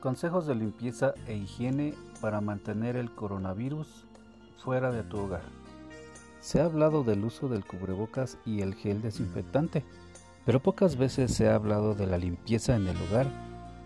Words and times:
Consejos 0.00 0.46
de 0.46 0.54
limpieza 0.54 1.14
e 1.26 1.36
higiene 1.36 1.92
para 2.20 2.40
mantener 2.40 2.94
el 2.96 3.10
coronavirus 3.10 4.06
fuera 4.56 4.92
de 4.92 5.02
tu 5.02 5.18
hogar. 5.18 5.42
Se 6.40 6.60
ha 6.60 6.66
hablado 6.66 7.02
del 7.02 7.24
uso 7.24 7.48
del 7.48 7.64
cubrebocas 7.64 8.38
y 8.46 8.62
el 8.62 8.74
gel 8.74 9.02
desinfectante, 9.02 9.84
pero 10.46 10.62
pocas 10.62 10.96
veces 10.96 11.34
se 11.34 11.48
ha 11.48 11.56
hablado 11.56 11.96
de 11.96 12.06
la 12.06 12.16
limpieza 12.16 12.76
en 12.76 12.86
el 12.86 12.96
hogar. 12.96 13.26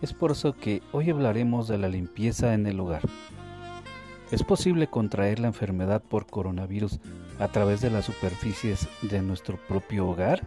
Es 0.02 0.12
por 0.12 0.32
eso 0.32 0.52
que 0.52 0.82
hoy 0.92 1.08
hablaremos 1.08 1.66
de 1.66 1.78
la 1.78 1.88
limpieza 1.88 2.52
en 2.52 2.66
el 2.66 2.78
hogar. 2.78 3.02
¿Es 4.30 4.42
posible 4.42 4.88
contraer 4.88 5.38
la 5.38 5.48
enfermedad 5.48 6.02
por 6.02 6.26
coronavirus 6.26 7.00
a 7.38 7.48
través 7.48 7.80
de 7.80 7.90
las 7.90 8.04
superficies 8.04 8.86
de 9.00 9.22
nuestro 9.22 9.56
propio 9.66 10.08
hogar? 10.08 10.46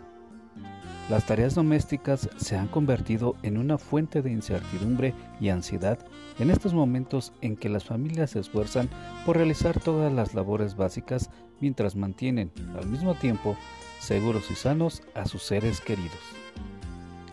Las 1.10 1.28
tareas 1.28 1.54
domésticas 1.54 2.28
se 2.38 2.58
han 2.58 2.68
convertido 2.68 3.36
en 3.44 3.58
una 3.58 3.78
fuente 3.78 4.24
de 4.24 4.32
incertidumbre 4.32 5.14
y 5.40 5.50
ansiedad 5.50 6.00
en 6.40 6.50
estos 6.50 6.74
momentos 6.74 7.32
en 7.42 7.58
que 7.58 7.70
las 7.70 7.84
familias 7.84 8.32
se 8.32 8.40
esfuerzan 8.40 8.90
por 9.24 9.38
realizar 9.38 9.80
todas 9.80 10.12
las 10.12 10.34
labores 10.34 10.76
básicas 10.76 11.30
mientras 11.62 11.96
mantienen, 11.96 12.52
al 12.76 12.88
mismo 12.88 13.14
tiempo, 13.14 13.56
seguros 14.00 14.50
y 14.50 14.56
sanos 14.56 15.04
a 15.14 15.28
sus 15.28 15.44
seres 15.44 15.80
queridos. 15.80 16.18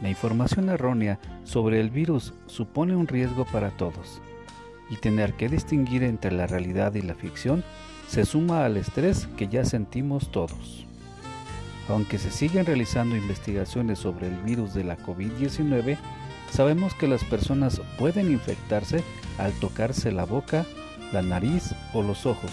La 0.02 0.10
información 0.10 0.68
errónea 0.68 1.18
sobre 1.45 1.80
el 1.80 1.88
virus 1.88 2.34
supone 2.46 2.95
un 2.95 3.07
riesgo 3.07 3.46
para 3.46 3.70
todos, 3.70 4.20
y 4.91 4.96
tener 4.96 5.32
que 5.32 5.48
distinguir 5.48 6.02
entre 6.02 6.32
la 6.32 6.46
realidad 6.46 6.95
y 6.95 7.01
la 7.01 7.15
ficción 7.15 7.65
se 8.07 8.27
suma 8.27 8.66
al 8.66 8.77
estrés 8.77 9.29
que 9.38 9.48
ya 9.48 9.65
sentimos 9.65 10.30
todos. 10.30 10.87
Aunque 11.88 12.18
se 12.18 12.30
siguen 12.30 12.66
realizando 12.66 13.16
investigaciones 13.16 13.98
sobre 13.98 14.28
el 14.28 14.36
virus 14.42 14.73
de 14.74 14.84
la 14.84 14.96
COVID-19, 14.98 15.98
sabemos 16.50 16.95
que 16.95 17.09
las 17.09 17.24
personas 17.24 17.80
pueden 17.98 18.30
infectarse 18.30 19.02
al 19.38 19.52
tocarse 19.54 20.12
la 20.12 20.24
boca, 20.24 20.65
la 21.12 21.23
nariz 21.23 21.74
o 21.92 22.02
los 22.02 22.24
ojos, 22.26 22.52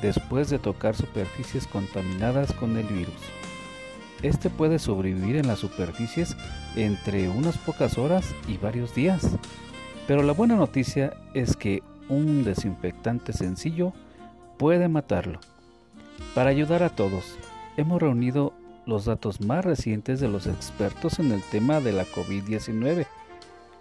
después 0.00 0.48
de 0.48 0.58
tocar 0.58 0.94
superficies 0.94 1.66
contaminadas 1.66 2.52
con 2.52 2.76
el 2.76 2.86
virus. 2.86 3.14
Este 4.22 4.50
puede 4.50 4.78
sobrevivir 4.78 5.36
en 5.36 5.46
las 5.46 5.60
superficies 5.60 6.36
entre 6.74 7.28
unas 7.28 7.56
pocas 7.58 7.98
horas 7.98 8.34
y 8.48 8.56
varios 8.56 8.94
días. 8.94 9.36
Pero 10.08 10.22
la 10.22 10.32
buena 10.32 10.56
noticia 10.56 11.14
es 11.34 11.56
que 11.56 11.82
un 12.08 12.42
desinfectante 12.42 13.32
sencillo 13.32 13.92
puede 14.56 14.88
matarlo. 14.88 15.38
Para 16.34 16.50
ayudar 16.50 16.82
a 16.82 16.90
todos, 16.90 17.36
hemos 17.76 18.00
reunido 18.02 18.54
los 18.88 19.04
datos 19.04 19.42
más 19.42 19.64
recientes 19.64 20.18
de 20.18 20.28
los 20.28 20.46
expertos 20.46 21.18
en 21.18 21.30
el 21.30 21.42
tema 21.42 21.78
de 21.80 21.92
la 21.92 22.06
COVID-19, 22.06 23.06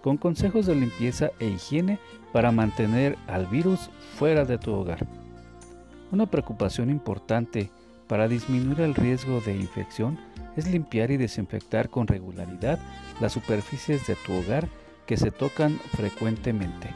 con 0.04 0.18
consejos 0.18 0.66
de 0.66 0.76
limpieza 0.76 1.32
e 1.40 1.48
higiene 1.48 1.98
para 2.34 2.52
mantener 2.52 3.18
al 3.26 3.48
virus 3.48 3.90
fuera 4.18 4.44
de 4.44 4.58
tu 4.58 4.74
hogar. 4.74 5.08
Una 6.12 6.26
preocupación 6.26 6.90
importante 6.90 7.72
para 8.08 8.28
disminuir 8.28 8.82
el 8.82 8.96
riesgo 8.96 9.40
de 9.40 9.56
infección 9.56 10.20
es 10.58 10.70
limpiar 10.70 11.10
y 11.10 11.18
desinfectar 11.18 11.90
con 11.90 12.08
regularidad 12.08 12.78
las 13.22 13.32
superficies 13.32 14.06
de 14.08 14.16
tu 14.26 14.34
hogar 14.34 14.68
que 15.06 15.16
se 15.16 15.32
tocan 15.32 15.80
frecuentemente. 15.96 16.90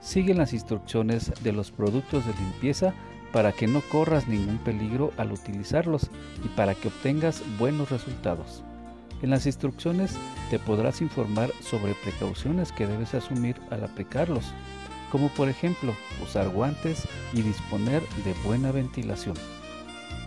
Sigue 0.00 0.34
las 0.34 0.52
instrucciones 0.52 1.32
de 1.44 1.52
los 1.52 1.70
productos 1.70 2.26
de 2.26 2.34
limpieza 2.34 2.92
para 3.32 3.52
que 3.52 3.66
no 3.66 3.80
corras 3.80 4.28
ningún 4.28 4.58
peligro 4.58 5.12
al 5.16 5.32
utilizarlos 5.32 6.10
y 6.44 6.48
para 6.48 6.74
que 6.74 6.88
obtengas 6.88 7.42
buenos 7.58 7.90
resultados. 7.90 8.62
En 9.22 9.30
las 9.30 9.46
instrucciones 9.46 10.16
te 10.50 10.58
podrás 10.58 11.00
informar 11.00 11.52
sobre 11.60 11.94
precauciones 11.94 12.72
que 12.72 12.86
debes 12.86 13.14
asumir 13.14 13.56
al 13.70 13.84
aplicarlos, 13.84 14.52
como 15.10 15.28
por 15.28 15.48
ejemplo 15.48 15.94
usar 16.22 16.48
guantes 16.48 17.06
y 17.32 17.42
disponer 17.42 18.02
de 18.24 18.34
buena 18.44 18.72
ventilación. 18.72 19.36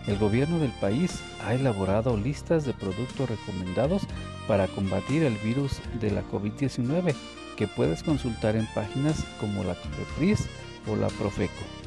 El 0.06 0.18
gobierno 0.18 0.58
del 0.58 0.70
país 0.70 1.20
ha 1.44 1.54
elaborado 1.54 2.16
listas 2.16 2.64
de 2.64 2.72
productos 2.72 3.28
recomendados 3.28 4.02
para 4.46 4.68
combatir 4.68 5.24
el 5.24 5.36
virus 5.38 5.80
de 6.00 6.12
la 6.12 6.22
COVID-19 6.30 7.14
que 7.56 7.66
puedes 7.66 8.02
consultar 8.02 8.54
en 8.54 8.66
páginas 8.74 9.24
como 9.40 9.64
la 9.64 9.74
COPEPRIS 9.74 10.46
o 10.88 10.94
la 10.94 11.08
Profeco. 11.08 11.85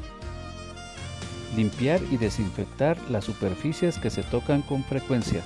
Limpiar 1.56 2.00
y 2.12 2.18
desinfectar 2.18 2.98
las 3.10 3.26
superficies 3.26 3.98
que 3.98 4.10
se 4.10 4.24
tocan 4.24 4.62
con 4.62 4.84
frecuencia. 4.84 5.42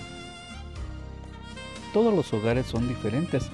Todos 1.94 2.14
los 2.14 2.34
hogares 2.34 2.66
son 2.66 2.88
diferentes, 2.88 3.50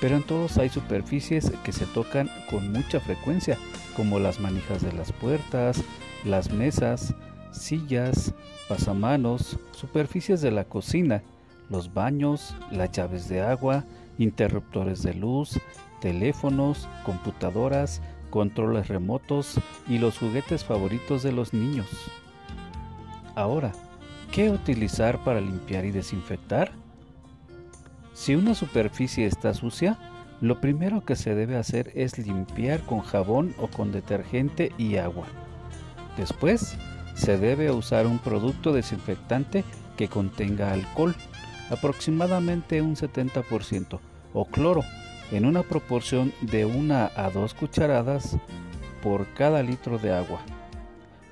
pero 0.00 0.16
en 0.16 0.22
todos 0.22 0.58
hay 0.58 0.68
superficies 0.68 1.52
que 1.62 1.72
se 1.72 1.86
tocan 1.86 2.28
con 2.50 2.72
mucha 2.72 2.98
frecuencia, 3.00 3.56
como 3.96 4.18
las 4.18 4.40
manijas 4.40 4.82
de 4.82 4.92
las 4.92 5.12
puertas, 5.12 5.82
las 6.24 6.50
mesas, 6.50 7.14
sillas, 7.52 8.34
pasamanos, 8.68 9.58
superficies 9.72 10.40
de 10.40 10.50
la 10.50 10.64
cocina, 10.64 11.22
los 11.68 11.92
baños, 11.92 12.56
las 12.70 12.90
llaves 12.92 13.28
de 13.28 13.42
agua, 13.42 13.84
interruptores 14.18 15.02
de 15.02 15.14
luz, 15.14 15.60
teléfonos, 16.00 16.88
computadoras, 17.04 18.00
controles 18.32 18.88
remotos 18.88 19.60
y 19.86 19.98
los 19.98 20.18
juguetes 20.18 20.64
favoritos 20.64 21.22
de 21.22 21.30
los 21.30 21.52
niños. 21.52 21.86
Ahora, 23.36 23.72
¿qué 24.32 24.50
utilizar 24.50 25.22
para 25.22 25.40
limpiar 25.40 25.84
y 25.84 25.92
desinfectar? 25.92 26.72
Si 28.14 28.34
una 28.34 28.54
superficie 28.54 29.26
está 29.26 29.54
sucia, 29.54 29.98
lo 30.40 30.60
primero 30.60 31.04
que 31.04 31.14
se 31.14 31.34
debe 31.34 31.56
hacer 31.56 31.92
es 31.94 32.18
limpiar 32.18 32.80
con 32.80 33.00
jabón 33.00 33.54
o 33.58 33.68
con 33.68 33.92
detergente 33.92 34.72
y 34.78 34.96
agua. 34.96 35.26
Después, 36.16 36.76
se 37.14 37.36
debe 37.36 37.70
usar 37.70 38.06
un 38.06 38.18
producto 38.18 38.72
desinfectante 38.72 39.62
que 39.96 40.08
contenga 40.08 40.72
alcohol, 40.72 41.14
aproximadamente 41.70 42.80
un 42.80 42.96
70%, 42.96 44.00
o 44.32 44.44
cloro, 44.46 44.82
en 45.32 45.46
una 45.46 45.62
proporción 45.62 46.32
de 46.42 46.64
una 46.66 47.10
a 47.16 47.30
dos 47.30 47.54
cucharadas 47.54 48.36
por 49.02 49.26
cada 49.34 49.62
litro 49.62 49.98
de 49.98 50.12
agua. 50.12 50.40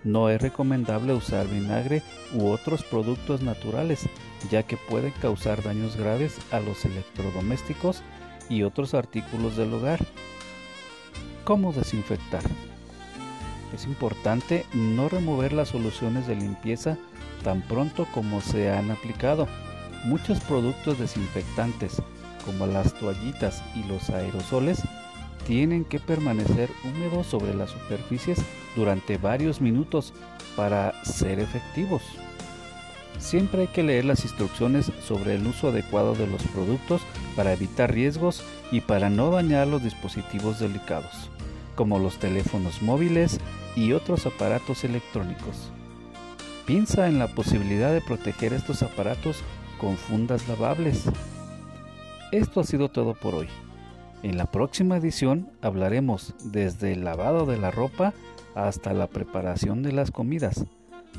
No 0.03 0.31
es 0.31 0.41
recomendable 0.41 1.13
usar 1.13 1.47
vinagre 1.47 2.03
u 2.33 2.49
otros 2.49 2.83
productos 2.83 3.43
naturales, 3.43 4.09
ya 4.51 4.63
que 4.63 4.79
pueden 4.79 5.13
causar 5.21 5.63
daños 5.63 5.97
graves 5.97 6.39
a 6.51 6.61
los 6.61 6.85
electrodomésticos 6.87 8.03
y 8.49 8.63
otros 8.63 8.95
artículos 8.95 9.57
del 9.57 9.75
hogar. 9.75 10.01
¿Cómo 11.45 11.73
desinfectar? 11.73 12.43
Es 13.75 13.85
importante 13.85 14.65
no 14.73 15.11
remover 15.11 15.53
las 15.53 15.69
soluciones 15.69 16.27
de 16.27 16.37
limpieza 16.37 16.97
tan 17.45 17.61
pronto 17.63 18.07
como 18.13 18.41
se 18.41 18.71
han 18.71 18.91
aplicado. 18.91 19.47
Muchos 20.05 20.41
productos 20.41 20.99
desinfectantes 20.99 22.03
como 22.45 22.67
las 22.67 22.95
toallitas 22.95 23.63
y 23.75 23.85
los 23.85 24.11
aerosoles, 24.11 24.83
tienen 25.47 25.85
que 25.85 25.99
permanecer 25.99 26.71
húmedos 26.85 27.27
sobre 27.27 27.55
las 27.55 27.71
superficies 27.71 28.39
durante 28.77 29.19
varios 29.19 29.61
minutos 29.61 30.13
para 30.57 31.05
ser 31.05 31.41
efectivos. 31.41 32.03
Siempre 33.19 33.63
hay 33.63 33.67
que 33.69 33.83
leer 33.83 34.05
las 34.05 34.25
instrucciones 34.25 34.91
sobre 35.07 35.35
el 35.35 35.47
uso 35.47 35.69
adecuado 35.69 36.15
de 36.15 36.27
los 36.27 36.43
productos 36.45 37.03
para 37.37 37.53
evitar 37.53 37.93
riesgos 37.93 38.43
y 38.71 38.81
para 38.81 39.11
no 39.11 39.31
dañar 39.31 39.67
los 39.67 39.83
dispositivos 39.83 40.59
delicados, 40.59 41.31
como 41.77 41.99
los 41.99 42.19
teléfonos 42.19 42.81
móviles 42.81 43.39
y 43.77 43.93
otros 43.93 44.27
aparatos 44.27 44.85
electrónicos. 44.85 45.71
Piensa 46.67 47.09
en 47.09 47.19
la 47.19 47.29
posibilidad 47.29 47.93
de 47.93 48.01
proteger 48.01 48.53
estos 48.53 48.83
aparatos 48.83 49.39
con 49.79 49.97
fundas 49.97 50.47
lavables 50.49 51.05
esto 52.33 52.61
ha 52.61 52.65
sido 52.65 52.89
todo 52.89 53.15
por 53.15 53.35
hoy. 53.35 53.49
En 54.23 54.37
la 54.37 54.47
próxima 54.47 54.97
edición 54.97 55.49
hablaremos 55.63 56.35
desde 56.45 56.93
el 56.93 57.05
lavado 57.05 57.47
de 57.47 57.57
la 57.57 57.71
ropa 57.71 58.13
hasta 58.55 58.93
la 58.93 59.07
preparación 59.07 59.83
de 59.83 59.93
las 59.93 60.11
comidas. 60.11 60.67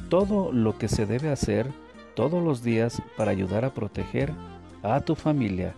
Todo 0.09 0.51
lo 0.51 0.77
que 0.77 0.87
se 0.87 1.05
debe 1.05 1.29
hacer 1.29 1.67
todos 2.15 2.43
los 2.43 2.63
días 2.63 3.01
para 3.17 3.31
ayudar 3.31 3.65
a 3.65 3.73
proteger 3.73 4.31
a 4.83 5.01
tu 5.01 5.15
familia 5.15 5.73